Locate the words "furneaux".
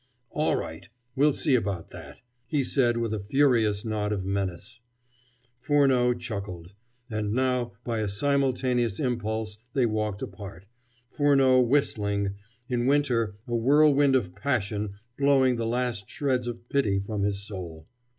5.59-6.15, 11.07-11.59